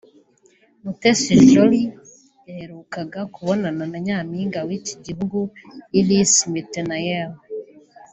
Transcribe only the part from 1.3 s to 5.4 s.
Jolly yaherukaga kubonana na Nyampinga w’iki gihugu